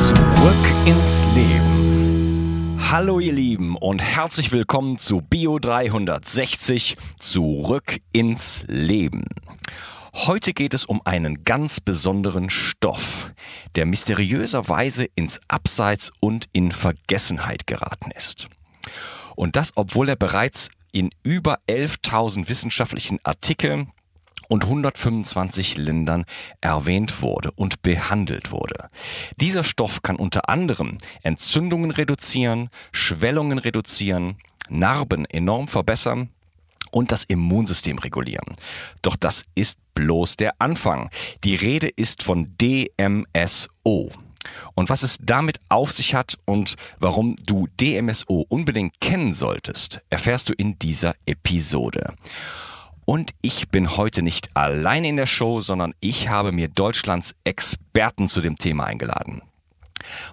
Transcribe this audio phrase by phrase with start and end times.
[0.00, 2.78] Zurück ins Leben.
[2.90, 9.26] Hallo ihr Lieben und herzlich willkommen zu Bio 360 Zurück ins Leben.
[10.14, 13.34] Heute geht es um einen ganz besonderen Stoff,
[13.74, 18.48] der mysteriöserweise ins Abseits und in Vergessenheit geraten ist.
[19.36, 23.92] Und das, obwohl er bereits in über 11.000 wissenschaftlichen Artikeln
[24.50, 26.24] und 125 Ländern
[26.60, 28.90] erwähnt wurde und behandelt wurde.
[29.36, 34.36] Dieser Stoff kann unter anderem Entzündungen reduzieren, Schwellungen reduzieren,
[34.68, 36.30] Narben enorm verbessern
[36.90, 38.56] und das Immunsystem regulieren.
[39.02, 41.10] Doch das ist bloß der Anfang.
[41.44, 44.10] Die Rede ist von DMSO.
[44.74, 50.48] Und was es damit auf sich hat und warum du DMSO unbedingt kennen solltest, erfährst
[50.48, 52.14] du in dieser Episode.
[53.04, 58.28] Und ich bin heute nicht allein in der Show, sondern ich habe mir Deutschlands Experten
[58.28, 59.42] zu dem Thema eingeladen.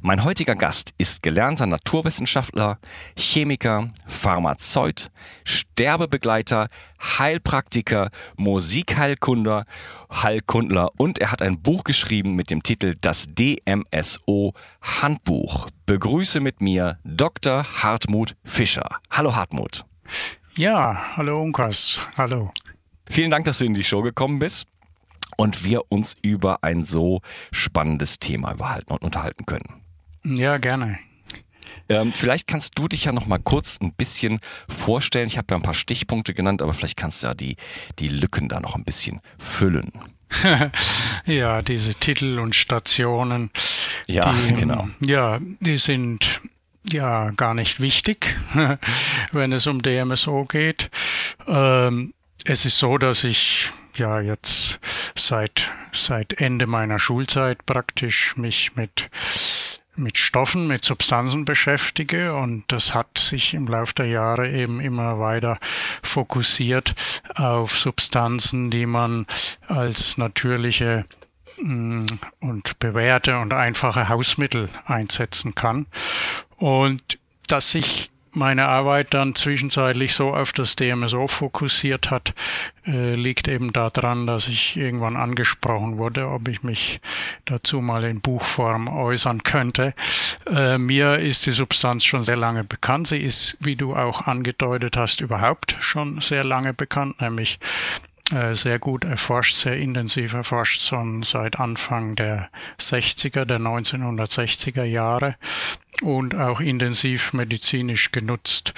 [0.01, 2.79] Mein heutiger Gast ist gelernter Naturwissenschaftler,
[3.17, 5.11] Chemiker, Pharmazeut,
[5.43, 6.67] Sterbebegleiter,
[7.01, 9.65] Heilpraktiker, Musikheilkunder,
[10.11, 15.67] Heilkundler und er hat ein Buch geschrieben mit dem Titel Das DMSO Handbuch.
[15.85, 17.65] Begrüße mit mir Dr.
[17.83, 18.89] Hartmut Fischer.
[19.11, 19.85] Hallo Hartmut.
[20.57, 21.99] Ja, hallo Unkas.
[22.17, 22.51] Hallo.
[23.07, 24.67] Vielen Dank, dass du in die Show gekommen bist
[25.37, 29.83] und wir uns über ein so spannendes Thema überhalten und unterhalten können.
[30.23, 30.97] Ja, gerne.
[31.89, 35.27] Ähm, vielleicht kannst du dich ja noch mal kurz ein bisschen vorstellen.
[35.27, 37.55] Ich habe ja ein paar Stichpunkte genannt, aber vielleicht kannst du ja die,
[37.99, 39.91] die Lücken da noch ein bisschen füllen.
[41.27, 43.51] ja, diese Titel und Stationen.
[44.07, 44.87] Ja, die, genau.
[45.01, 46.41] Ja, die sind
[46.91, 48.35] ja gar nicht wichtig,
[49.31, 50.89] wenn es um DMSO geht.
[51.47, 52.13] Ähm,
[52.45, 54.79] es ist so, dass ich ja jetzt
[55.15, 59.09] seit, seit Ende meiner Schulzeit praktisch mich mit
[59.97, 65.19] mit Stoffen, mit Substanzen beschäftige und das hat sich im Laufe der Jahre eben immer
[65.19, 65.57] weiter
[66.03, 66.93] fokussiert
[67.35, 69.25] auf Substanzen, die man
[69.67, 71.05] als natürliche
[71.59, 72.05] mm,
[72.41, 75.87] und bewährte und einfache Hausmittel einsetzen kann.
[76.57, 82.33] Und dass sich meine Arbeit dann zwischenzeitlich so auf das DMSO fokussiert hat,
[82.85, 87.01] äh, liegt eben daran, dass ich irgendwann angesprochen wurde, ob ich mich
[87.45, 89.93] dazu mal in Buchform äußern könnte.
[90.45, 93.07] Äh, mir ist die Substanz schon sehr lange bekannt.
[93.07, 97.59] Sie ist, wie du auch angedeutet hast, überhaupt schon sehr lange bekannt, nämlich
[98.29, 105.37] sehr gut erforscht, sehr intensiv erforscht, schon seit Anfang der 60er, der 1960er Jahre
[106.01, 108.73] und auch intensiv medizinisch genutzt.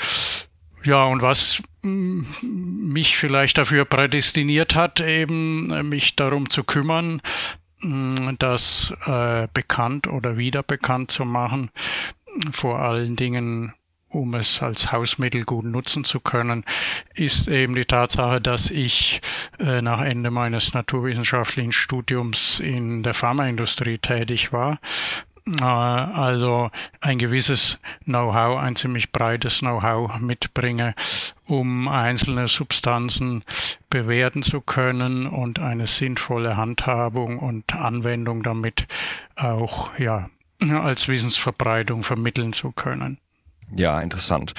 [0.84, 7.22] Ja, und was mm, mich vielleicht dafür prädestiniert hat, eben äh, mich darum zu kümmern,
[7.82, 11.70] mm, das äh, bekannt oder wieder bekannt zu machen,
[12.52, 13.74] vor allen Dingen
[14.09, 16.66] um es als Hausmittel gut nutzen zu können,
[17.14, 19.22] ist eben die Tatsache, dass ich
[19.59, 24.80] äh, nach Ende meines naturwissenschaftlichen Studiums in der Pharmaindustrie tätig war.
[25.62, 26.72] Äh, also
[27.02, 30.96] ein gewisses Know-how, ein ziemlich breites Know-how mitbringe,
[31.46, 33.44] um einzelne Substanzen
[33.90, 38.88] bewerten zu können und eine sinnvolle Handhabung und Anwendung damit
[39.36, 40.30] auch ja,
[40.62, 43.20] als Wissensverbreitung vermitteln zu können.
[43.75, 44.53] Ja, interessant.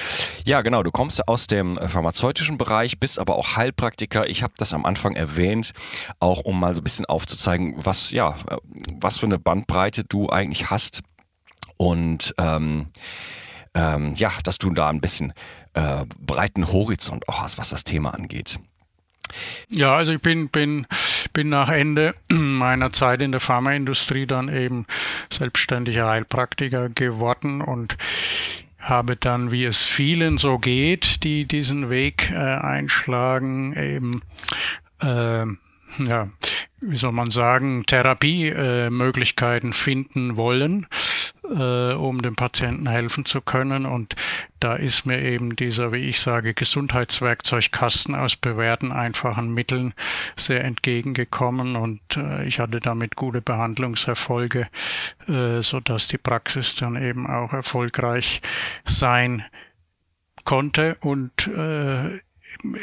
[0.45, 0.83] Ja, genau.
[0.83, 4.27] Du kommst aus dem äh, pharmazeutischen Bereich, bist aber auch Heilpraktiker.
[4.29, 5.73] Ich habe das am Anfang erwähnt,
[6.19, 8.57] auch um mal so ein bisschen aufzuzeigen, was ja, äh,
[8.99, 11.01] was für eine Bandbreite du eigentlich hast
[11.77, 12.87] und ähm,
[13.73, 15.33] ähm, ja, dass du da ein bisschen
[15.73, 18.59] äh, breiten Horizont auch hast, was das Thema angeht.
[19.69, 20.85] Ja, also ich bin, bin,
[21.33, 24.85] bin nach Ende meiner Zeit in der Pharmaindustrie dann eben
[25.31, 27.97] selbstständiger Heilpraktiker geworden und
[28.91, 34.21] habe dann, wie es vielen so geht, die diesen Weg äh, einschlagen, eben
[35.01, 35.45] äh,
[36.03, 36.29] ja,
[36.81, 40.87] wie soll man sagen, Therapiemöglichkeiten äh, finden wollen
[41.43, 43.85] äh, um dem Patienten helfen zu können.
[43.85, 44.15] Und
[44.59, 49.93] da ist mir eben dieser, wie ich sage, Gesundheitswerkzeugkasten aus bewährten, einfachen Mitteln
[50.35, 54.67] sehr entgegengekommen und äh, ich hatte damit gute Behandlungserfolge,
[55.27, 58.41] äh, sodass die Praxis dann eben auch erfolgreich
[58.85, 59.43] sein
[60.43, 62.19] konnte und äh,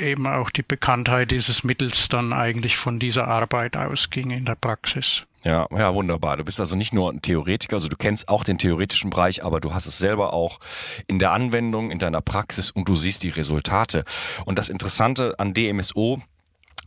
[0.00, 5.28] eben auch die Bekanntheit dieses Mittels dann eigentlich von dieser Arbeit ausging in der Praxis.
[5.44, 6.37] Ja, ja, wunderbar.
[6.37, 9.61] Du bist also nicht nur ein Theoretiker, also du kennst auch den theoretischen Bereich, aber
[9.61, 10.58] du hast es selber auch
[11.06, 14.05] in der Anwendung, in deiner Praxis und du siehst die Resultate.
[14.44, 16.19] Und das Interessante an DMSO,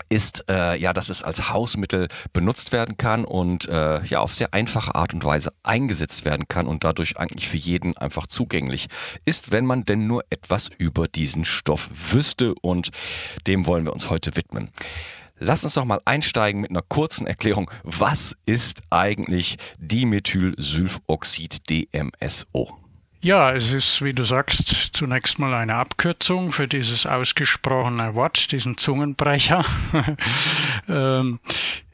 [0.09, 4.53] ist äh, ja, dass es als Hausmittel benutzt werden kann und äh, ja auf sehr
[4.53, 8.87] einfache Art und Weise eingesetzt werden kann und dadurch eigentlich für jeden einfach zugänglich
[9.25, 12.91] ist, wenn man denn nur etwas über diesen Stoff wüsste und
[13.47, 14.69] dem wollen wir uns heute widmen.
[15.43, 17.71] Lass uns doch mal einsteigen mit einer kurzen Erklärung.
[17.83, 22.77] Was ist eigentlich Dimethylsulfoxid DMSO?
[23.21, 28.77] Ja, es ist, wie du sagst, zunächst mal eine Abkürzung für dieses ausgesprochene Wort, diesen
[28.77, 29.65] Zungenbrecher.
[30.87, 31.39] ähm,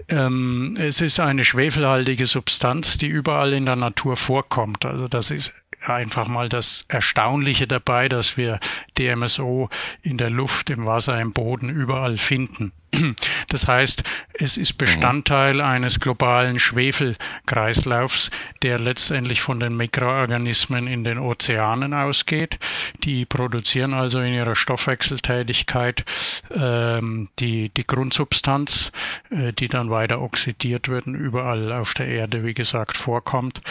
[0.09, 4.83] ähm, es ist eine schwefelhaltige Substanz, die überall in der Natur vorkommt.
[4.83, 5.53] Also das ist
[5.89, 8.59] einfach mal das Erstaunliche dabei, dass wir
[8.97, 9.69] DMSO
[10.01, 12.71] in der Luft, im Wasser, im Boden überall finden.
[13.49, 14.03] Das heißt,
[14.33, 18.29] es ist Bestandteil eines globalen Schwefelkreislaufs,
[18.61, 22.59] der letztendlich von den Mikroorganismen in den Ozeanen ausgeht.
[23.03, 26.03] Die produzieren also in ihrer Stoffwechseltätigkeit
[26.51, 28.91] ähm, die, die Grundsubstanz,
[29.29, 33.61] äh, die dann weiter oxidiert wird und überall auf der Erde, wie gesagt, vorkommt.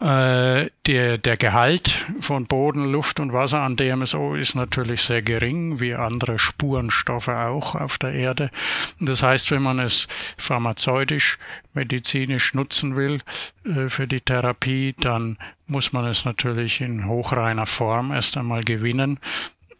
[0.00, 5.78] Äh, der, der Gehalt von Boden, Luft und Wasser an DMSO ist natürlich sehr gering,
[5.78, 8.50] wie andere Spurenstoffe auch auf der Erde.
[8.98, 11.38] Das heißt, wenn man es pharmazeutisch,
[11.74, 13.20] medizinisch nutzen will
[13.64, 15.38] äh, für die Therapie, dann
[15.68, 19.18] muss man es natürlich in hochreiner Form erst einmal gewinnen.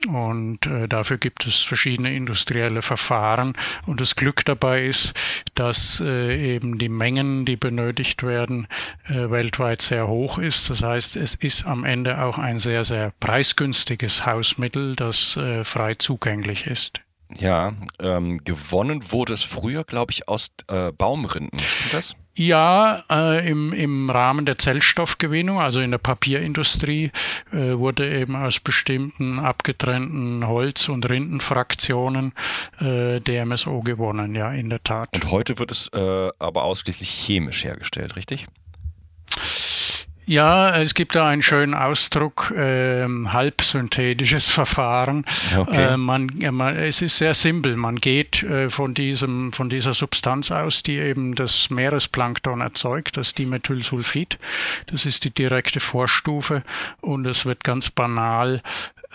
[0.08, 3.55] Und äh, dafür gibt es verschiedene industrielle Verfahren.
[3.87, 5.14] Und das Glück dabei ist,
[5.55, 8.67] dass äh, eben die Mengen, die benötigt werden,
[9.06, 10.70] äh, weltweit sehr hoch ist.
[10.70, 15.94] Das heißt, es ist am Ende auch ein sehr, sehr preisgünstiges Hausmittel, das äh, frei
[15.94, 17.00] zugänglich ist.
[17.37, 21.58] Ja, ähm, gewonnen wurde es früher, glaube ich, aus äh, Baumrinden.
[21.90, 22.17] Das?
[22.37, 27.13] Ja, äh, im, im Rahmen der Zellstoffgewinnung, also in der Papierindustrie,
[27.53, 32.33] äh, wurde eben aus bestimmten abgetrennten Holz- und Rindenfraktionen
[32.81, 35.11] äh, DMSO gewonnen, ja, in der Tat.
[35.15, 38.47] Und heute wird es äh, aber ausschließlich chemisch hergestellt, richtig?
[40.26, 45.25] Ja, es gibt da einen schönen Ausdruck, äh, halbsynthetisches Verfahren.
[45.56, 45.94] Okay.
[45.94, 47.76] Äh, man, man, es ist sehr simpel.
[47.76, 53.35] Man geht äh, von, diesem, von dieser Substanz aus, die eben das Meeresplankton erzeugt, das
[53.35, 54.38] Dimethylsulfid.
[54.87, 56.62] Das ist die direkte Vorstufe
[57.03, 58.62] und es wird ganz banal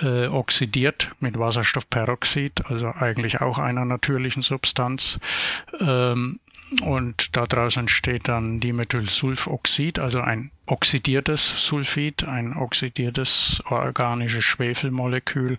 [0.02, 5.20] äh, oxidiert mit Wasserstoffperoxid, also eigentlich auch einer natürlichen Substanz.
[5.82, 6.40] Ähm,
[6.84, 15.58] und daraus entsteht dann Dimethylsulfoxid, also ein oxidiertes Sulfid, ein oxidiertes organisches Schwefelmolekül,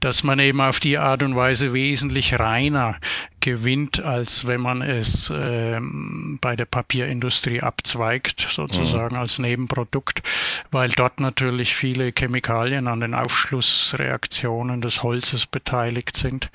[0.00, 2.96] das man eben auf die Art und Weise wesentlich reiner
[3.40, 9.20] gewinnt, als wenn man es ähm, bei der Papierindustrie abzweigt, sozusagen mhm.
[9.20, 10.22] als Nebenprodukt,
[10.70, 16.50] weil dort natürlich viele Chemikalien an den Aufschlussreaktionen des Holzes beteiligt sind.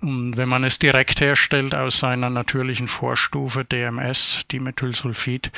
[0.00, 5.50] Und wenn man es direkt herstellt aus seiner natürlichen Vorstufe DMS, Dimethylsulfid,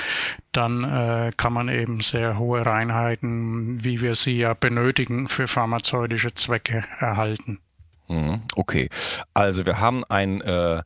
[0.52, 6.34] dann äh, kann man eben sehr hohe Reinheiten, wie wir sie ja benötigen, für pharmazeutische
[6.34, 7.58] Zwecke erhalten.
[8.08, 8.89] Mhm, okay,
[9.34, 10.82] also wir haben ein äh,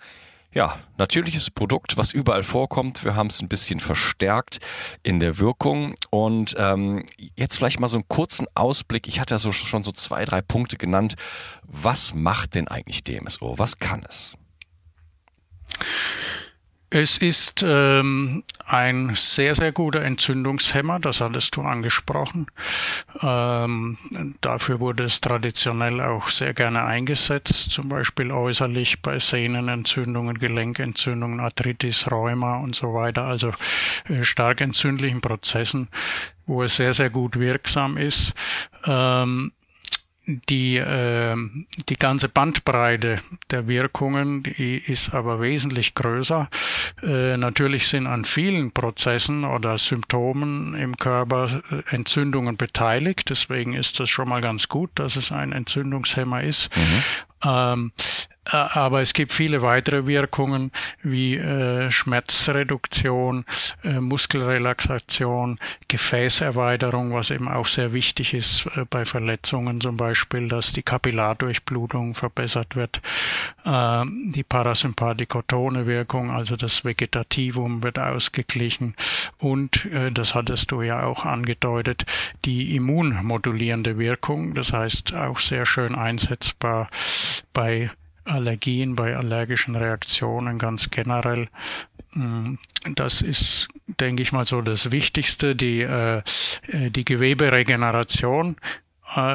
[0.55, 3.05] ja, natürliches Produkt, was überall vorkommt.
[3.05, 4.61] Wir haben es ein bisschen verstärkt
[5.03, 5.95] in der Wirkung.
[6.11, 9.09] Und ähm, jetzt vielleicht mal so einen kurzen Ausblick.
[9.09, 11.17] Ich hatte ja so, schon so zwei, drei Punkte genannt.
[11.65, 13.59] Was macht denn eigentlich DMSO?
[13.59, 14.37] Was kann es?
[16.91, 22.47] Es ist ähm, ein sehr, sehr guter Entzündungshemmer, das hattest du angesprochen.
[23.23, 23.99] Ähm,
[24.41, 32.11] dafür wurde es traditionell auch sehr gerne eingesetzt, zum Beispiel äußerlich bei Sehnenentzündungen, Gelenkentzündungen, Arthritis,
[32.11, 33.53] Rheuma und so weiter, also
[34.09, 35.89] äh, stark entzündlichen Prozessen,
[36.47, 38.35] wo es sehr, sehr gut wirksam ist.
[38.87, 39.53] Ähm,
[40.27, 41.37] die, äh,
[41.89, 46.49] die ganze Bandbreite der Wirkungen die ist aber wesentlich größer.
[47.03, 53.31] Äh, natürlich sind an vielen Prozessen oder Symptomen im Körper äh, Entzündungen beteiligt.
[53.31, 56.71] Deswegen ist das schon mal ganz gut, dass es ein Entzündungshemmer ist.
[56.77, 57.03] Mhm.
[57.45, 60.71] Ähm, Äh, aber es gibt viele weitere Wirkungen
[61.03, 63.45] wie äh, Schmerzreduktion,
[63.83, 65.57] äh, Muskelrelaxation,
[65.89, 72.15] Gefäßerweiterung, was eben auch sehr wichtig ist äh, bei Verletzungen zum Beispiel, dass die Kapillardurchblutung
[72.15, 73.01] verbessert wird.
[73.65, 78.95] Äh, die parasympathikotone Wirkung, also das Vegetativum wird ausgeglichen
[79.39, 82.05] und, äh, das hattest du ja auch angedeutet,
[82.45, 86.89] die immunmodulierende Wirkung, das heißt auch sehr schön einsetzbar
[87.53, 87.91] bei
[88.25, 91.49] Allergien, bei allergischen Reaktionen ganz generell.
[92.13, 92.55] Mm,
[92.95, 93.69] das ist,
[94.01, 96.23] denke ich mal, so das Wichtigste, die, äh,
[96.69, 98.57] äh die Geweberegeneration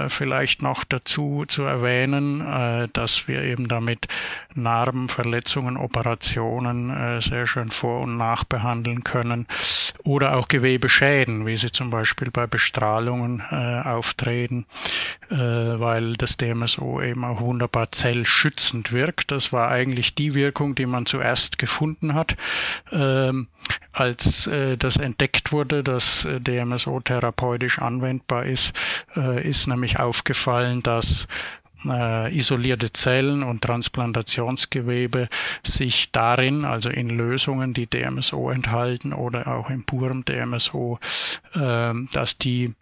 [0.08, 4.08] vielleicht noch dazu zu erwähnen, äh, dass wir eben damit
[4.56, 9.48] Narben, Verletzungen, Operationen äh, sehr schön vor- und nachbehandeln können
[10.04, 14.66] oder auch Gewebeschäden, wie sie zum Beispiel bei Bestrahlungen äh, auftreten,
[15.30, 19.32] äh, weil das DMSO eben auch wunderbar zellschützend wirkt.
[19.32, 22.36] Das war eigentlich die Wirkung, die man zuerst gefunden hat,
[22.92, 23.48] ähm,
[23.92, 29.06] als äh, das entdeckt wurde, dass DMSO therapeutisch anwendbar ist,
[29.44, 31.28] ist nämlich aufgefallen, dass
[31.86, 35.30] äh, isolierte Zellen und Transplantationsgewebe
[35.64, 41.00] sich darin, also in Lösungen, die DMSO enthalten oder auch im purem DMSO,
[41.54, 42.74] äh, dass die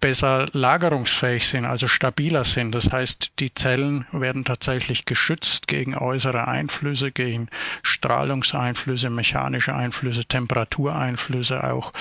[0.00, 2.74] besser lagerungsfähig sind, also stabiler sind.
[2.74, 7.48] Das heißt, die Zellen werden tatsächlich geschützt gegen äußere Einflüsse, gegen
[7.82, 11.92] Strahlungseinflüsse, mechanische Einflüsse, Temperatureinflüsse, auch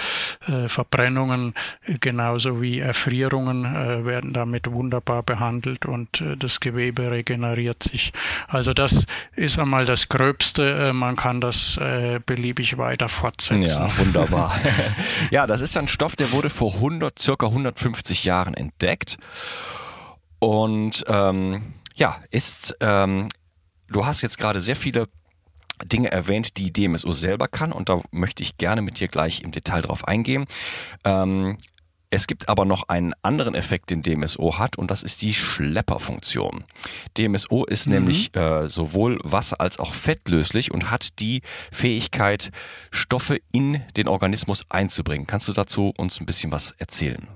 [0.48, 1.54] äh, Verbrennungen
[2.00, 8.14] genauso wie Erfrierungen äh, werden damit wunderbar behandelt und äh, das Gewebe regeneriert sich.
[8.48, 10.90] Also das ist einmal das Gröbste.
[10.90, 13.84] Äh, man kann das äh, beliebig weiter fortsetzen.
[13.84, 14.56] Ja, wunderbar.
[15.32, 19.18] ja, das ist ein Stoff, der wurde vor 100, circa 150 50 Jahren entdeckt.
[20.40, 23.30] Und ähm, ja, ist, ähm,
[23.90, 25.08] du hast jetzt gerade sehr viele
[25.84, 29.52] Dinge erwähnt, die DMSO selber kann und da möchte ich gerne mit dir gleich im
[29.52, 30.46] Detail drauf eingehen.
[31.04, 31.58] Ähm,
[32.12, 36.66] es gibt aber noch einen anderen Effekt, den DMSO hat, und das ist die Schlepperfunktion.
[37.18, 37.94] DMSO ist mhm.
[37.94, 42.50] nämlich äh, sowohl wasser- als auch fettlöslich und hat die Fähigkeit,
[42.90, 45.28] Stoffe in den Organismus einzubringen.
[45.28, 47.28] Kannst du dazu uns ein bisschen was erzählen?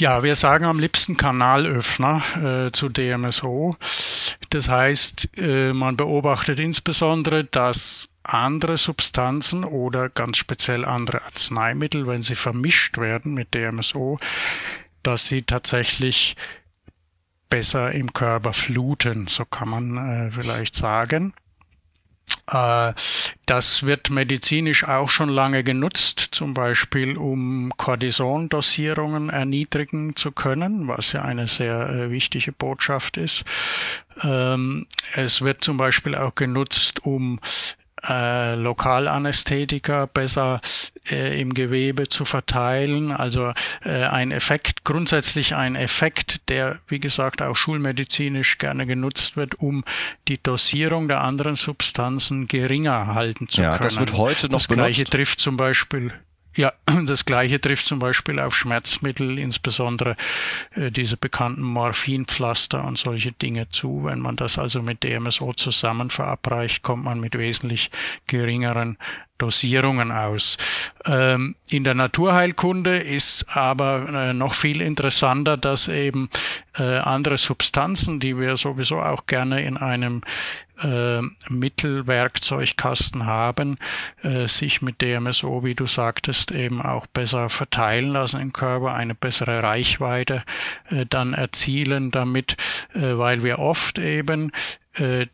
[0.00, 2.22] Ja, wir sagen am liebsten Kanalöffner
[2.68, 3.76] äh, zu DMSO.
[4.48, 12.22] Das heißt, äh, man beobachtet insbesondere, dass andere Substanzen oder ganz speziell andere Arzneimittel, wenn
[12.22, 14.18] sie vermischt werden mit DMSO,
[15.02, 16.34] dass sie tatsächlich
[17.50, 21.34] besser im Körper fluten, so kann man äh, vielleicht sagen.
[22.50, 22.94] Äh,
[23.50, 31.10] das wird medizinisch auch schon lange genutzt, zum Beispiel um Cortisondosierungen erniedrigen zu können, was
[31.10, 33.42] ja eine sehr äh, wichtige Botschaft ist.
[34.22, 37.40] Ähm, es wird zum Beispiel auch genutzt, um
[38.08, 40.60] äh, Lokalanästhetika besser
[41.10, 43.12] äh, im Gewebe zu verteilen.
[43.12, 43.52] Also
[43.84, 49.84] äh, ein Effekt, grundsätzlich ein Effekt, der, wie gesagt, auch schulmedizinisch gerne genutzt wird, um
[50.28, 53.84] die Dosierung der anderen Substanzen geringer halten zu ja, können.
[53.84, 54.96] Das wird heute noch das benutzt.
[54.96, 56.12] Gleiche trifft zum Beispiel
[56.56, 56.72] ja,
[57.06, 60.16] das gleiche trifft zum Beispiel auf Schmerzmittel, insbesondere
[60.74, 64.04] äh, diese bekannten Morphinpflaster und solche Dinge zu.
[64.04, 67.90] Wenn man das also mit DMSO zusammen verabreicht, kommt man mit wesentlich
[68.26, 68.98] geringeren
[69.40, 70.56] Dosierungen aus.
[71.06, 76.28] Ähm, in der Naturheilkunde ist aber äh, noch viel interessanter, dass eben
[76.78, 80.22] äh, andere Substanzen, die wir sowieso auch gerne in einem
[80.82, 83.76] äh, Mittelwerkzeugkasten haben,
[84.22, 89.14] äh, sich mit DMSO, wie du sagtest, eben auch besser verteilen lassen im Körper, eine
[89.14, 90.42] bessere Reichweite
[90.90, 92.56] äh, dann erzielen damit,
[92.94, 94.52] äh, weil wir oft eben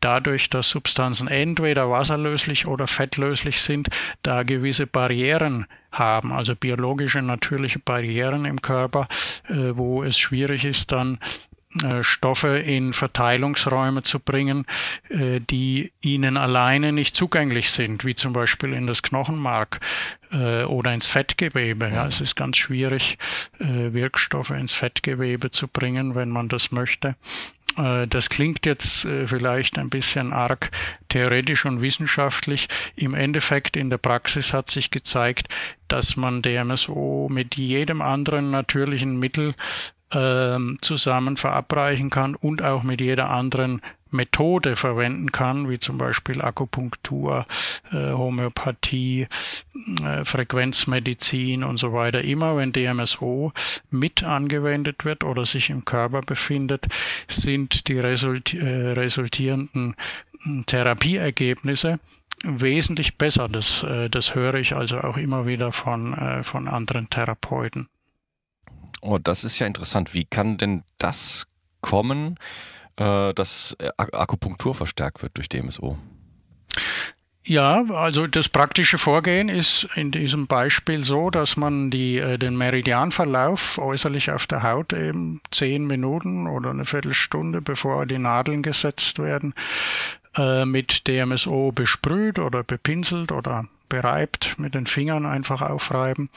[0.00, 3.88] dadurch, dass Substanzen entweder wasserlöslich oder fettlöslich sind,
[4.22, 5.66] da gewisse Barrieren
[5.98, 9.08] haben, also biologische, natürliche Barrieren im Körper,
[9.48, 11.18] äh, wo es schwierig ist, dann
[11.82, 14.66] äh, Stoffe in Verteilungsräume zu bringen,
[15.08, 19.80] die ihnen alleine nicht zugänglich sind, wie zum Beispiel in das Knochenmark
[20.30, 21.88] oder ins Fettgewebe.
[21.88, 23.18] Ja, es ist ganz schwierig,
[23.58, 27.14] Wirkstoffe ins Fettgewebe zu bringen, wenn man das möchte.
[27.76, 30.70] Äh, das klingt jetzt äh, vielleicht ein bisschen arg
[31.08, 32.68] theoretisch und wissenschaftlich.
[32.96, 35.48] Im Endeffekt in der Praxis hat sich gezeigt,
[35.88, 39.54] dass man DMSO mit jedem anderen natürlichen Mittel
[40.12, 43.82] ähm, zusammen verabreichen kann und auch mit jeder anderen
[44.16, 47.46] Methode verwenden kann, wie zum Beispiel Akupunktur,
[47.92, 49.28] äh, Homöopathie,
[50.02, 52.22] äh, Frequenzmedizin und so weiter.
[52.22, 53.52] Immer wenn DMSO
[53.90, 56.86] mit angewendet wird oder sich im Körper befindet,
[57.28, 59.94] sind die resulti äh, resultierenden
[60.42, 62.00] hm, Therapieergebnisse
[62.44, 63.48] wesentlich besser.
[63.48, 67.86] Das, äh, das höre ich also auch immer wieder von, äh, von anderen Therapeuten.
[69.00, 70.14] Oh, das ist ja interessant.
[70.14, 71.46] Wie kann denn das
[71.80, 72.38] kommen,
[72.96, 75.98] dass Akupunktur verstärkt wird durch DMSO?
[77.48, 83.78] Ja, also das praktische Vorgehen ist in diesem Beispiel so, dass man die, den Meridianverlauf
[83.78, 89.54] äußerlich auf der Haut eben zehn Minuten oder eine Viertelstunde, bevor die Nadeln gesetzt werden,
[90.64, 96.28] mit DMSO besprüht oder bepinselt oder bereibt, mit den Fingern einfach aufreiben.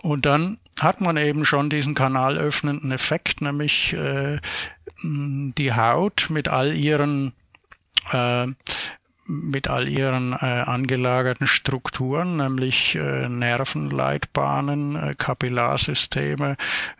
[0.00, 4.38] Und dann hat man eben schon diesen kanalöffnenden Effekt, nämlich äh,
[5.02, 7.32] die Haut mit all ihren
[8.12, 8.46] äh,
[9.26, 16.56] mit all ihren äh, angelagerten Strukturen, nämlich äh, Nervenleitbahnen, äh, Kapillarsysteme,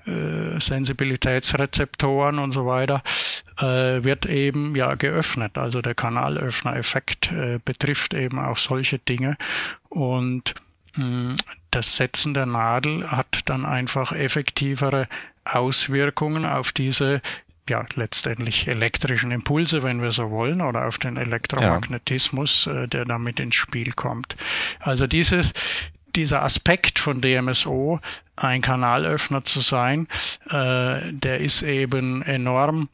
[0.06, 3.02] äh, Sensibilitätsrezeptoren und so weiter,
[3.58, 5.58] äh, wird eben ja geöffnet.
[5.58, 9.36] Also der Kanalöffner-Effekt äh, betrifft eben auch solche Dinge
[9.90, 10.54] und
[10.96, 11.36] mh, hm,
[11.70, 15.08] das Setzen der Nadel hat dann einfach effektivere
[15.44, 17.20] Auswirkungen auf diese
[17.68, 22.84] ja, letztendlich elektrischen Impulse, wenn wir so wollen, oder auf den Elektromagnetismus, ja.
[22.84, 24.34] äh, der damit ins Spiel kommt.
[24.80, 25.52] Also dieses,
[26.14, 28.00] dieser Aspekt von DMSO,
[28.36, 30.06] ein Kanalöffner zu sein,
[30.50, 32.88] äh, der ist eben enorm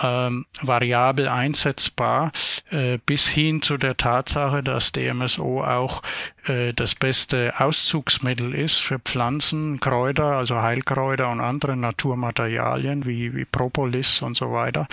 [0.00, 2.32] ähm, variabel einsetzbar,
[2.70, 6.02] äh, bis hin zu der Tatsache, dass DMSO auch
[6.46, 13.44] äh, das beste Auszugsmittel ist für Pflanzen, Kräuter, also Heilkräuter und andere Naturmaterialien wie, wie
[13.44, 14.86] Propolis und so weiter.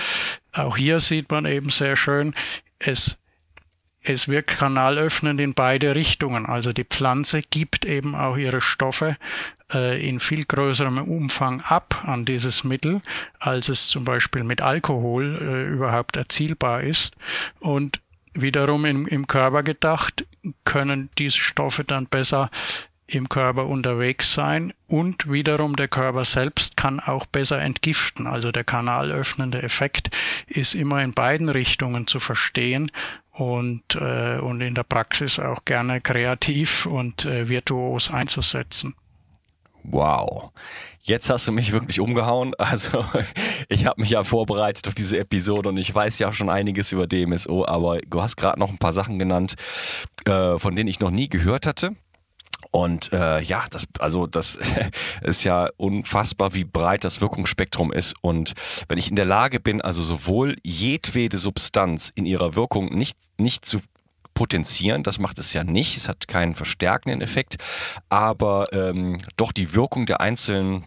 [0.53, 2.33] Auch hier sieht man eben sehr schön,
[2.79, 3.17] es
[4.01, 6.45] es wirkt kanalöffnend in beide Richtungen.
[6.45, 9.17] Also die Pflanze gibt eben auch ihre Stoffe
[9.73, 13.01] äh, in viel größerem Umfang ab an dieses Mittel,
[13.39, 17.13] als es zum Beispiel mit Alkohol äh, überhaupt erzielbar ist.
[17.59, 17.99] Und
[18.33, 20.25] wiederum im, im Körper gedacht,
[20.63, 22.49] können diese Stoffe dann besser
[23.07, 28.27] im Körper unterwegs sein und wiederum der Körper selbst kann auch besser entgiften.
[28.27, 30.15] Also der kanalöffnende Effekt
[30.47, 32.91] ist immer in beiden Richtungen zu verstehen
[33.39, 38.95] und, äh, und in der Praxis auch gerne kreativ und äh, virtuos einzusetzen.
[39.83, 40.51] Wow.
[41.01, 42.53] Jetzt hast du mich wirklich umgehauen.
[42.59, 43.03] Also
[43.69, 47.07] ich habe mich ja vorbereitet auf diese Episode und ich weiß ja schon einiges über
[47.07, 49.55] DMSO, aber du hast gerade noch ein paar Sachen genannt,
[50.25, 51.95] äh, von denen ich noch nie gehört hatte.
[52.71, 54.59] Und äh, ja, das, also das
[55.21, 58.15] ist ja unfassbar, wie breit das Wirkungsspektrum ist.
[58.21, 58.53] Und
[58.87, 63.65] wenn ich in der Lage bin, also sowohl jedwede Substanz in ihrer Wirkung nicht, nicht
[63.65, 63.79] zu
[64.39, 65.03] potenzieren.
[65.03, 65.97] Das macht es ja nicht.
[65.97, 67.57] Es hat keinen verstärkenden Effekt,
[68.07, 70.85] aber ähm, doch die Wirkung der einzelnen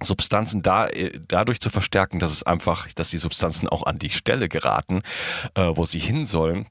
[0.00, 4.10] Substanzen da, äh, dadurch zu verstärken, dass es einfach, dass die Substanzen auch an die
[4.10, 5.02] Stelle geraten,
[5.54, 6.66] äh, wo sie hin sollen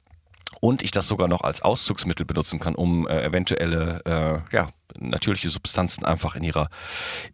[0.61, 5.49] und ich das sogar noch als Auszugsmittel benutzen kann, um äh, eventuelle äh, ja, natürliche
[5.49, 6.69] Substanzen einfach in ihrer,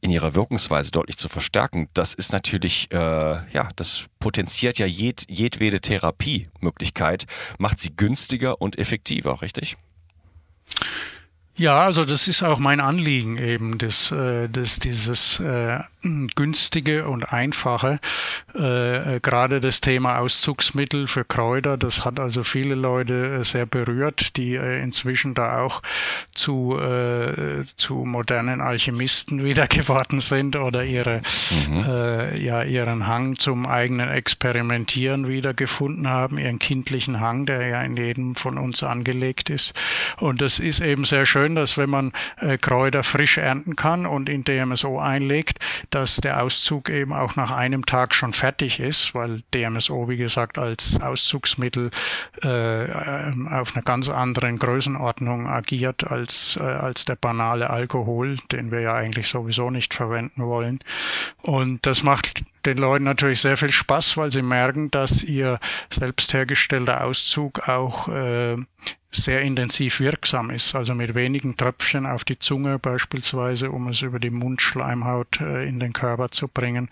[0.02, 1.90] in ihrer Wirkungsweise deutlich zu verstärken.
[1.94, 7.26] Das ist natürlich, äh, ja, das potenziert ja jed, jedwede Therapiemöglichkeit,
[7.60, 9.78] macht sie günstiger und effektiver, richtig?
[11.58, 15.80] Ja, also das ist auch mein Anliegen eben, das, äh, das dieses äh,
[16.36, 18.00] günstige und einfache,
[18.56, 23.66] äh, äh, gerade das Thema Auszugsmittel für Kräuter, das hat also viele Leute äh, sehr
[23.66, 25.82] berührt, die äh, inzwischen da auch
[26.34, 31.22] zu, äh, zu modernen Alchemisten wieder geworden sind oder ihre,
[31.70, 31.86] mhm.
[31.88, 37.82] äh, ja, ihren Hang zum eigenen Experimentieren wieder gefunden haben, ihren kindlichen Hang, der ja
[37.82, 39.74] in jedem von uns angelegt ist.
[40.18, 44.06] Und das ist eben sehr schön, schön, dass wenn man äh, Kräuter frisch ernten kann
[44.06, 45.60] und in DMSO einlegt,
[45.92, 50.58] dass der Auszug eben auch nach einem Tag schon fertig ist, weil DMSO, wie gesagt,
[50.58, 51.92] als Auszugsmittel
[52.44, 58.72] äh, ähm, auf einer ganz anderen Größenordnung agiert als, äh, als der banale Alkohol, den
[58.72, 60.80] wir ja eigentlich sowieso nicht verwenden wollen.
[61.44, 66.34] Und das macht den Leuten natürlich sehr viel Spaß, weil sie merken, dass ihr selbst
[66.34, 68.58] hergestellter Auszug auch äh,
[69.18, 74.20] sehr intensiv wirksam ist, also mit wenigen Tröpfchen auf die Zunge beispielsweise, um es über
[74.20, 76.90] die Mundschleimhaut äh, in den Körper zu bringen,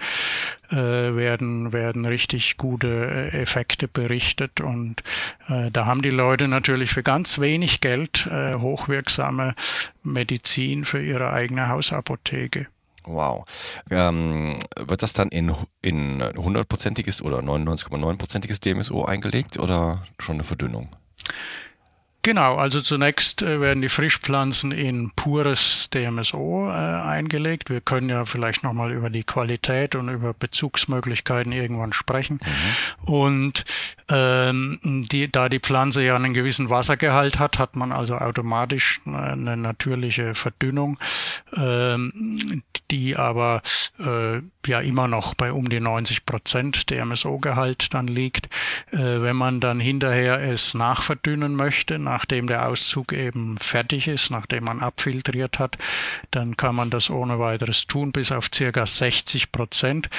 [0.71, 4.59] äh, werden, werden richtig gute äh, Effekte berichtet.
[4.59, 5.03] Und
[5.47, 9.53] da haben die Leute natürlich für ganz wenig Geld hochwirksame
[10.01, 12.67] Medizin für ihre eigene Hausapotheke.
[13.03, 13.45] Wow.
[13.91, 20.89] Ähm, wird das dann in, in 100%iges oder 99,9%iges DMSO eingelegt oder schon eine Verdünnung?
[22.25, 27.69] Genau, also zunächst äh, werden die Frischpflanzen in pures DMSO äh, eingelegt.
[27.69, 32.39] Wir können ja vielleicht nochmal über die Qualität und über Bezugsmöglichkeiten irgendwann sprechen.
[32.41, 33.13] Mhm.
[33.13, 33.65] Und
[34.09, 39.55] ähm, die, da die Pflanze ja einen gewissen Wassergehalt hat, hat man also automatisch eine
[39.55, 40.99] natürliche Verdünnung,
[41.55, 43.61] ähm, die aber
[43.99, 48.47] äh, ja immer noch bei um die 90 Prozent DMSO-Gehalt dann liegt.
[48.91, 54.63] Äh, wenn man dann hinterher es nachverdünnen möchte, nachdem der Auszug eben fertig ist, nachdem
[54.63, 55.77] man abfiltriert hat,
[56.31, 60.09] dann kann man das ohne weiteres tun, bis auf circa 60 Prozent.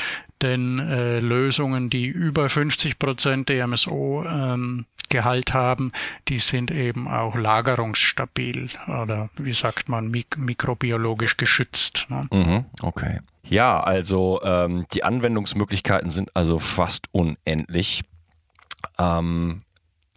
[0.42, 5.92] Denn äh, Lösungen, die über 50 Prozent DMSO ähm, Gehalt haben,
[6.28, 12.06] die sind eben auch lagerungsstabil oder wie sagt man, mik mikrobiologisch geschützt.
[12.11, 12.26] Ne?
[12.30, 13.20] Mhm, okay.
[13.44, 18.02] Ja, also ähm, die Anwendungsmöglichkeiten sind also fast unendlich.
[18.98, 19.62] Ähm,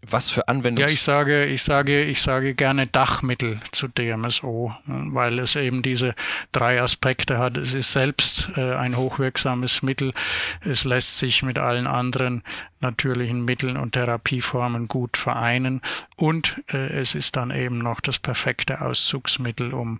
[0.07, 0.87] was für Anwendungen?
[0.87, 6.15] Ja, ich sage, ich sage, ich sage gerne Dachmittel zu DMSO, weil es eben diese
[6.51, 7.57] drei Aspekte hat.
[7.57, 10.13] Es ist selbst äh, ein hochwirksames Mittel.
[10.61, 12.43] Es lässt sich mit allen anderen
[12.81, 15.81] natürlichen Mitteln und Therapieformen gut vereinen.
[16.15, 19.99] Und äh, es ist dann eben noch das perfekte Auszugsmittel, um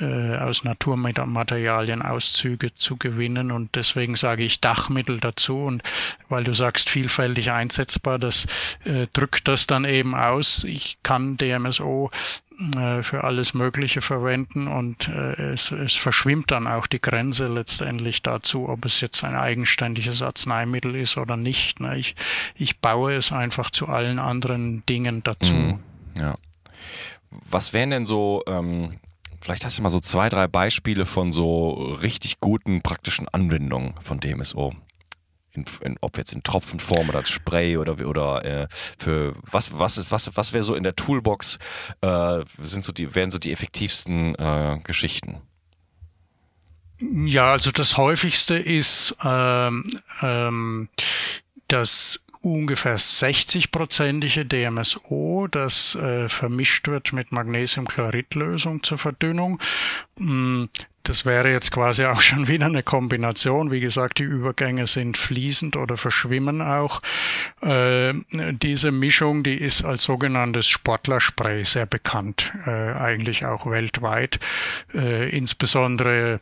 [0.00, 3.50] äh, aus Naturmaterialien Auszüge zu gewinnen.
[3.50, 5.58] Und deswegen sage ich Dachmittel dazu.
[5.64, 5.82] Und
[6.28, 8.46] weil du sagst vielfältig einsetzbar, das
[8.84, 10.64] äh, drückt das dann eben aus.
[10.64, 12.10] Ich kann DMSO
[12.76, 18.22] äh, für alles Mögliche verwenden und äh, es, es verschwimmt dann auch die Grenze letztendlich
[18.22, 21.80] dazu, ob es jetzt ein eigenständiges Arzneimittel ist oder nicht.
[21.80, 21.98] Ne?
[21.98, 22.14] Ich,
[22.56, 25.54] ich baue es einfach zu allen anderen Dingen dazu.
[25.54, 25.78] Mhm,
[26.18, 26.36] ja.
[27.30, 28.98] Was wären denn so, ähm,
[29.40, 31.72] vielleicht hast du mal so zwei, drei Beispiele von so
[32.02, 34.72] richtig guten praktischen Anwendungen von DMSO?
[35.52, 39.98] In, in, ob jetzt in Tropfenform oder als Spray oder oder äh, für was was
[39.98, 41.58] ist was was wäre so in der Toolbox
[42.00, 45.40] äh, sind so die wären so die effektivsten äh, Geschichten.
[46.98, 49.90] Ja, also das häufigste ist ähm,
[50.22, 50.88] ähm,
[51.66, 59.60] das ungefähr 60-prozentige DMSO, das äh, vermischt wird mit Magnesiumchloridlösung zur Verdünnung.
[61.04, 63.70] Das wäre jetzt quasi auch schon wieder eine Kombination.
[63.70, 67.02] Wie gesagt, die Übergänge sind fließend oder verschwimmen auch.
[67.60, 74.38] Äh, diese Mischung, die ist als sogenanntes Sportlerspray sehr bekannt, äh, eigentlich auch weltweit.
[74.94, 76.40] Äh, insbesondere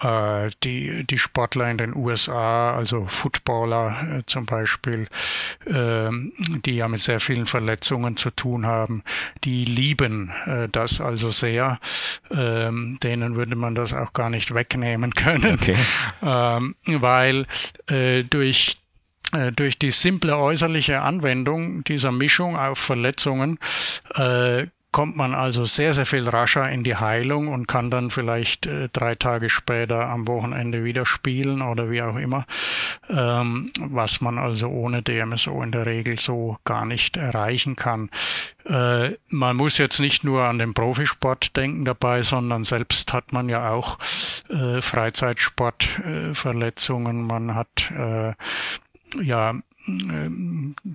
[0.00, 5.08] äh, die, die Sportler in den USA, also Footballer äh, zum Beispiel,
[5.66, 6.08] äh,
[6.64, 9.02] die ja mit sehr vielen Verletzungen zu tun haben,
[9.44, 10.30] die lieben
[10.72, 11.78] das also sehr.
[12.30, 15.76] Ähm, denen würde man das auch gar nicht wegnehmen können, okay.
[16.22, 17.46] ähm, weil
[17.88, 18.78] äh, durch
[19.32, 23.58] äh, durch die simple äußerliche Anwendung dieser Mischung auf Verletzungen
[24.14, 28.66] äh, kommt man also sehr, sehr viel rascher in die Heilung und kann dann vielleicht
[28.66, 32.46] äh, drei Tage später am Wochenende wieder spielen oder wie auch immer,
[33.10, 38.10] ähm, was man also ohne DMSO in der Regel so gar nicht erreichen kann.
[38.64, 43.48] Äh, man muss jetzt nicht nur an den Profisport denken dabei, sondern selbst hat man
[43.48, 43.98] ja auch
[44.48, 48.32] äh, Freizeitsportverletzungen, man hat äh,
[49.22, 49.54] ja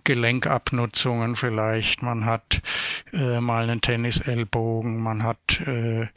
[0.03, 2.61] Gelenkabnutzungen vielleicht, man hat
[3.11, 6.07] äh, mal einen Tennisellbogen, man hat äh,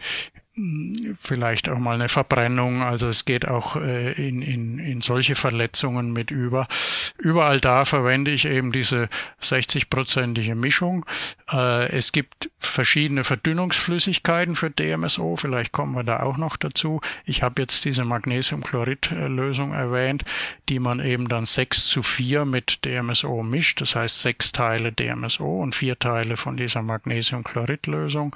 [1.20, 2.82] vielleicht auch mal eine Verbrennung.
[2.82, 6.66] Also es geht auch äh, in, in, in solche Verletzungen mit über.
[7.18, 9.08] Überall da verwende ich eben diese
[9.42, 11.04] 60-prozentige Mischung.
[11.52, 15.36] Äh, es gibt verschiedene Verdünnungsflüssigkeiten für DMSO.
[15.36, 17.00] Vielleicht kommen wir da auch noch dazu.
[17.26, 20.24] Ich habe jetzt diese Magnesiumchlorid-Lösung erwähnt,
[20.70, 23.82] die man eben dann 6 zu 4 mit DMSO mischt.
[23.82, 28.34] Das heißt sechs Teile DMSO und vier Teile von dieser Magnesiumchlorid-Lösung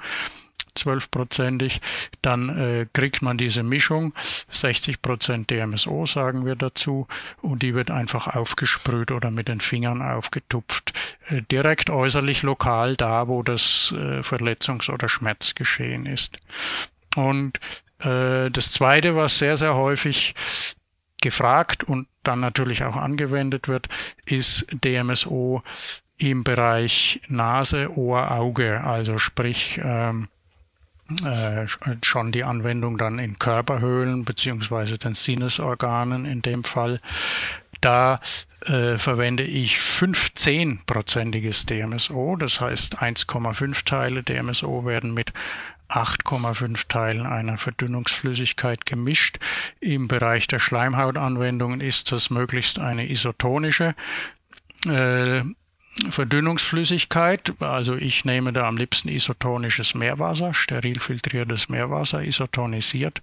[0.75, 1.81] zwölfprozentig,
[2.21, 4.13] dann äh, kriegt man diese Mischung,
[4.49, 7.07] 60 Prozent DMSO sagen wir dazu,
[7.41, 10.93] und die wird einfach aufgesprüht oder mit den Fingern aufgetupft,
[11.27, 16.37] äh, direkt äußerlich lokal da, wo das äh, Verletzungs- oder Schmerzgeschehen ist.
[17.15, 17.59] Und
[17.99, 20.33] äh, das Zweite, was sehr, sehr häufig
[21.21, 23.87] gefragt und dann natürlich auch angewendet wird,
[24.25, 25.63] ist DMSO
[26.17, 30.27] im Bereich Nase, Ohr, Auge, also sprich ähm,
[31.25, 31.67] äh,
[32.03, 36.99] schon die Anwendung dann in Körperhöhlen beziehungsweise den Sinnesorganen in dem Fall.
[37.81, 38.19] Da
[38.65, 45.33] äh, verwende ich 15-prozentiges DMSO, das heißt 1,5 Teile DMSO werden mit
[45.89, 49.39] 8,5 Teilen einer Verdünnungsflüssigkeit gemischt.
[49.79, 53.95] Im Bereich der Schleimhautanwendungen ist das möglichst eine isotonische
[54.87, 55.41] äh,
[56.09, 63.21] Verdünnungsflüssigkeit, also ich nehme da am liebsten isotonisches Meerwasser, steril filtriertes Meerwasser, isotonisiert,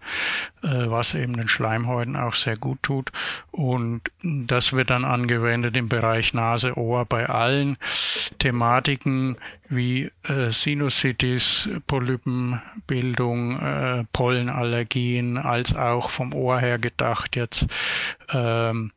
[0.62, 3.10] äh, was eben den Schleimhäuten auch sehr gut tut.
[3.50, 7.78] Und das wird dann angewendet im Bereich Nase, Ohr bei allen
[8.38, 9.36] Thematiken
[9.70, 17.66] wie äh, Sinusitis, Polypenbildung, äh, Pollenallergien, als auch vom Ohr her gedacht jetzt
[18.32, 18.92] ähm,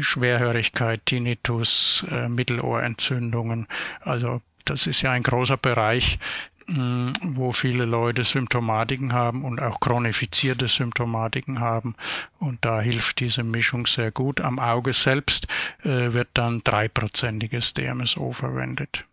[0.00, 3.66] Schwerhörigkeit, Tinnitus, äh, Mittelohrentzündungen.
[4.00, 6.18] Also das ist ja ein großer Bereich,
[6.66, 11.94] mh, wo viele Leute Symptomatiken haben und auch chronifizierte Symptomatiken haben.
[12.38, 14.40] Und da hilft diese Mischung sehr gut.
[14.40, 15.46] Am Auge selbst
[15.82, 19.04] äh, wird dann dreiprozentiges DMSO verwendet.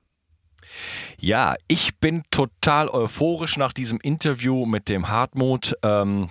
[1.18, 5.76] Ja, ich bin total euphorisch nach diesem Interview mit dem Hartmut.
[5.84, 6.30] Ähm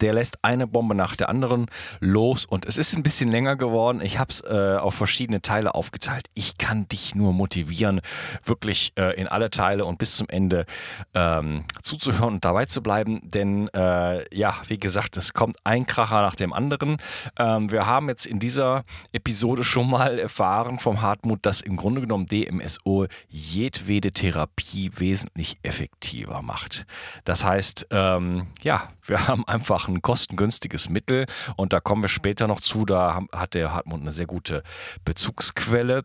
[0.00, 1.66] der lässt eine Bombe nach der anderen
[2.00, 4.00] los und es ist ein bisschen länger geworden.
[4.00, 6.26] Ich habe es äh, auf verschiedene Teile aufgeteilt.
[6.34, 8.00] Ich kann dich nur motivieren,
[8.44, 10.66] wirklich äh, in alle Teile und bis zum Ende
[11.14, 13.20] ähm, zuzuhören und dabei zu bleiben.
[13.22, 16.98] Denn äh, ja, wie gesagt, es kommt ein Kracher nach dem anderen.
[17.38, 22.00] Ähm, wir haben jetzt in dieser Episode schon mal erfahren vom Hartmut, dass im Grunde
[22.00, 26.86] genommen DMSO jedwede Therapie wesentlich effektiver macht.
[27.24, 32.46] Das heißt, ähm, ja, wir haben einfach ein kostengünstiges Mittel und da kommen wir später
[32.46, 32.84] noch zu.
[32.84, 34.62] Da hat der Hartmut eine sehr gute
[35.04, 36.04] Bezugsquelle,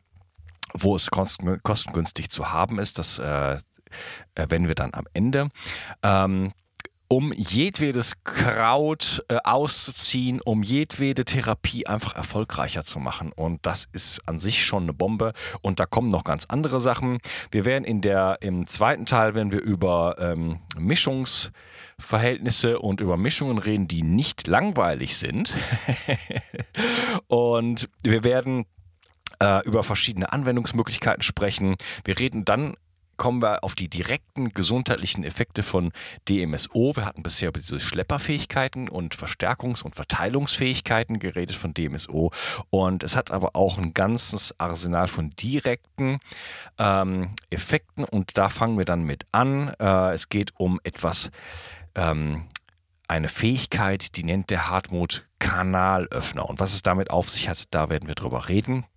[0.74, 3.00] wo es kostengünstig zu haben ist.
[3.00, 3.58] Das äh,
[4.36, 5.50] erwähnen wir dann am Ende.
[6.04, 6.54] Ähm,
[7.12, 13.34] um jedwedes Kraut äh, auszuziehen, um jedwede Therapie einfach erfolgreicher zu machen.
[13.34, 15.34] Und das ist an sich schon eine Bombe.
[15.62, 17.18] Und da kommen noch ganz andere Sachen.
[17.52, 23.58] Wir werden in der, im zweiten Teil, wenn wir über ähm, Mischungsverhältnisse und über Mischungen
[23.58, 25.54] reden, die nicht langweilig sind.
[27.28, 28.68] und wir werden
[29.42, 31.76] äh, über verschiedene Anwendungsmöglichkeiten sprechen.
[32.06, 32.78] Wir reden dann
[33.22, 35.92] kommen wir auf die direkten gesundheitlichen Effekte von
[36.28, 36.96] DMSO.
[36.96, 42.32] Wir hatten bisher über diese Schlepperfähigkeiten und Verstärkungs- und Verteilungsfähigkeiten geredet von DMSO.
[42.72, 46.18] Und es hat aber auch ein ganzes Arsenal von direkten
[46.80, 48.06] ähm, Effekten.
[48.06, 49.72] Und da fangen wir dann mit an.
[49.80, 51.30] Äh, es geht um etwas,
[51.94, 52.48] ähm,
[53.08, 56.50] eine Fähigkeit, die nennt der Hartmut Kanalöffner.
[56.50, 58.88] Und was es damit auf sich hat, da werden wir drüber reden.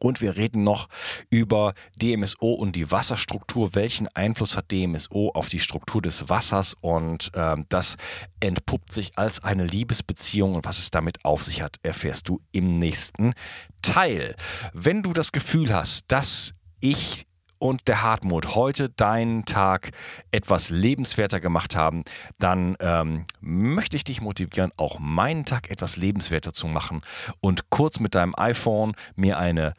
[0.00, 0.88] Und wir reden noch
[1.30, 3.74] über DMSO und die Wasserstruktur.
[3.74, 6.74] Welchen Einfluss hat DMSO auf die Struktur des Wassers?
[6.80, 7.96] Und ähm, das
[8.40, 10.54] entpuppt sich als eine Liebesbeziehung.
[10.54, 13.34] Und was es damit auf sich hat, erfährst du im nächsten
[13.82, 14.36] Teil.
[14.72, 17.25] Wenn du das Gefühl hast, dass ich
[17.58, 19.90] und der Hartmut heute deinen Tag
[20.30, 22.04] etwas lebenswerter gemacht haben,
[22.38, 27.02] dann ähm, möchte ich dich motivieren, auch meinen Tag etwas lebenswerter zu machen
[27.40, 29.74] und kurz mit deinem iPhone mir eine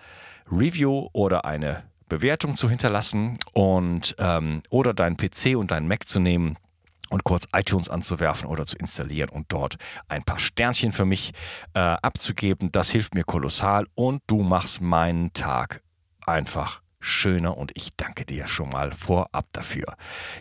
[0.51, 6.19] Review oder eine Bewertung zu hinterlassen und ähm, oder deinen PC und deinen Mac zu
[6.19, 6.57] nehmen
[7.09, 11.33] und kurz iTunes anzuwerfen oder zu installieren und dort ein paar Sternchen für mich
[11.73, 12.71] äh, abzugeben.
[12.71, 15.81] Das hilft mir kolossal und du machst meinen Tag
[16.25, 19.95] einfach schöner und ich danke dir schon mal vorab dafür.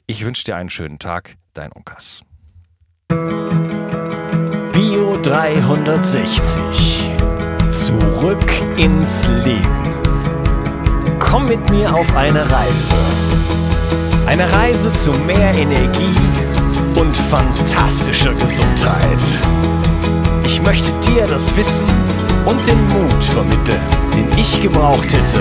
[0.06, 2.22] Ich wünsche dir einen schönen Tag, dein Unkas.
[4.72, 7.10] Bio 360.
[7.70, 9.94] Zurück ins Leben.
[11.18, 12.94] Komm mit mir auf eine Reise.
[14.26, 16.16] Eine Reise zu mehr Energie
[16.96, 19.22] und fantastischer Gesundheit.
[20.44, 21.88] Ich möchte dir das Wissen
[22.44, 23.80] und den Mut vermitteln,
[24.16, 25.40] den ich gebraucht hätte,